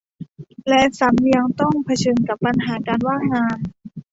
[0.67, 3.57] และซ้ำยังต้องเผขิญกับปัญหาการว่างงาน